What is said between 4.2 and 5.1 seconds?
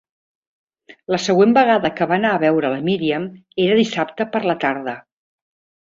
per la tarda.